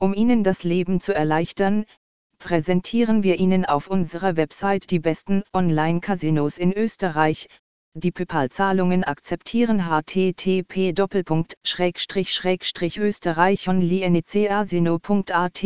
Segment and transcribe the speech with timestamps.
[0.00, 1.84] Um Ihnen das Leben zu erleichtern,
[2.38, 7.48] präsentieren wir Ihnen auf unserer Website die besten Online-Casinos in Österreich.
[7.94, 10.92] Die PayPal-Zahlungen akzeptieren http
[12.96, 15.62] österreichonlienecasino.at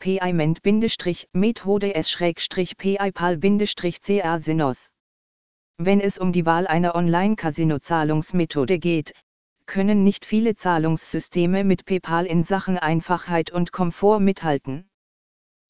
[0.00, 0.58] payment
[1.32, 2.16] methode s
[2.76, 4.88] paypal casinos
[5.78, 9.12] Wenn es um die Wahl einer Online-Casino-Zahlungsmethode geht,
[9.66, 14.88] können nicht viele Zahlungssysteme mit PayPal in Sachen Einfachheit und Komfort mithalten.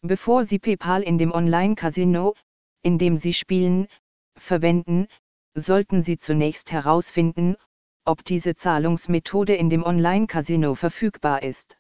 [0.03, 2.35] Bevor Sie PayPal in dem Online-Casino,
[2.83, 3.89] in dem Sie spielen,
[4.39, 5.07] verwenden,
[5.55, 7.57] sollten Sie zunächst herausfinden,
[8.05, 11.79] ob diese Zahlungsmethode in dem Online-Casino verfügbar ist.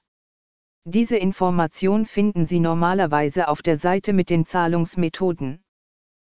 [0.84, 5.62] Diese Information finden Sie normalerweise auf der Seite mit den Zahlungsmethoden.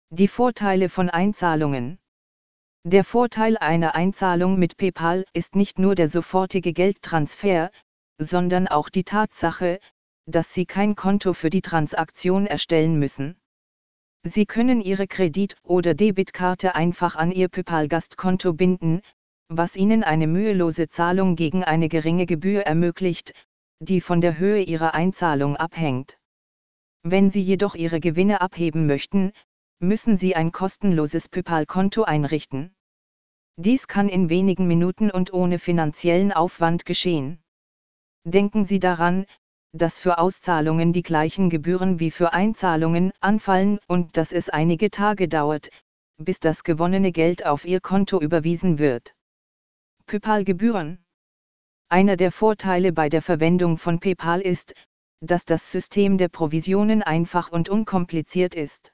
[0.10, 2.01] Die Vorteile von Einzahlungen
[2.84, 7.70] der Vorteil einer Einzahlung mit PayPal ist nicht nur der sofortige Geldtransfer,
[8.18, 9.80] sondern auch die Tatsache,
[10.26, 13.38] dass Sie kein Konto für die Transaktion erstellen müssen.
[14.24, 19.02] Sie können Ihre Kredit- oder Debitkarte einfach an Ihr PayPal-Gastkonto binden,
[19.48, 23.34] was Ihnen eine mühelose Zahlung gegen eine geringe Gebühr ermöglicht,
[23.80, 26.18] die von der Höhe Ihrer Einzahlung abhängt.
[27.04, 29.34] Wenn Sie jedoch Ihre Gewinne abheben möchten,
[29.82, 32.76] müssen Sie ein kostenloses PayPal-Konto einrichten.
[33.58, 37.42] Dies kann in wenigen Minuten und ohne finanziellen Aufwand geschehen.
[38.24, 39.26] Denken Sie daran,
[39.74, 45.28] dass für Auszahlungen die gleichen Gebühren wie für Einzahlungen anfallen und dass es einige Tage
[45.28, 45.70] dauert,
[46.18, 49.16] bis das gewonnene Geld auf Ihr Konto überwiesen wird.
[50.06, 51.04] PayPal-Gebühren
[51.90, 54.76] Einer der Vorteile bei der Verwendung von PayPal ist,
[55.22, 58.94] dass das System der Provisionen einfach und unkompliziert ist.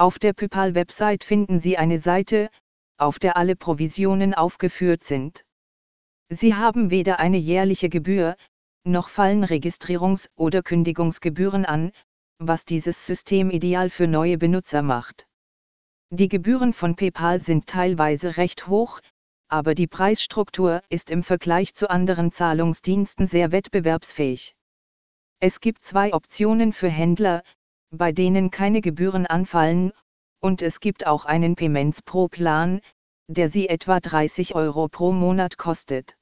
[0.00, 2.50] Auf der PayPal-Website finden Sie eine Seite,
[2.98, 5.44] auf der alle Provisionen aufgeführt sind.
[6.28, 8.36] Sie haben weder eine jährliche Gebühr,
[8.84, 11.90] noch fallen Registrierungs- oder Kündigungsgebühren an,
[12.38, 15.26] was dieses System ideal für neue Benutzer macht.
[16.10, 19.00] Die Gebühren von PayPal sind teilweise recht hoch,
[19.48, 24.54] aber die Preisstruktur ist im Vergleich zu anderen Zahlungsdiensten sehr wettbewerbsfähig.
[25.40, 27.42] Es gibt zwei Optionen für Händler,
[27.90, 29.92] bei denen keine Gebühren anfallen,
[30.40, 32.80] und es gibt auch einen Payments Pro Plan,
[33.28, 36.16] der sie etwa 30 Euro pro Monat kostet.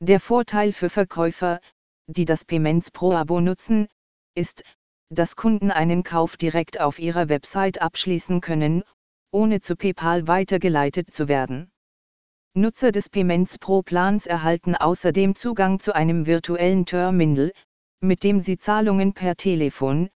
[0.00, 1.60] Der Vorteil für Verkäufer,
[2.06, 3.88] die das Payments Pro Abo nutzen,
[4.34, 4.62] ist,
[5.10, 8.82] dass Kunden einen Kauf direkt auf ihrer Website abschließen können,
[9.30, 11.70] ohne zu PayPal weitergeleitet zu werden.
[12.54, 17.52] Nutzer des Payments Pro Plans erhalten außerdem Zugang zu einem virtuellen Terminal,
[18.00, 20.10] mit dem sie Zahlungen per Telefon,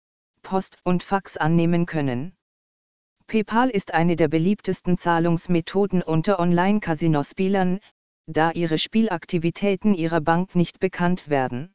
[0.49, 2.33] Post und Fax annehmen können.
[3.27, 7.81] PayPal ist eine der beliebtesten Zahlungsmethoden unter Online-Casino-Spielern,
[8.27, 11.75] da ihre Spielaktivitäten ihrer Bank nicht bekannt werden.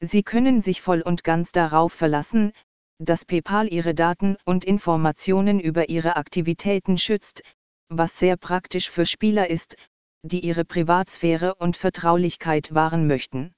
[0.00, 2.52] Sie können sich voll und ganz darauf verlassen,
[2.98, 7.42] dass PayPal ihre Daten und Informationen über ihre Aktivitäten schützt,
[7.90, 9.76] was sehr praktisch für Spieler ist,
[10.22, 13.52] die ihre Privatsphäre und Vertraulichkeit wahren möchten.